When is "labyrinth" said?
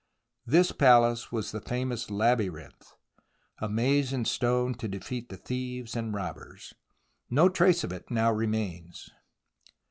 2.09-2.93